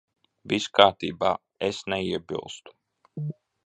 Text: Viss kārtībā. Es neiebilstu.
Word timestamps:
Viss 0.53 0.65
kārtībā. 0.77 1.35
Es 1.69 1.85
neiebilstu. 1.95 2.79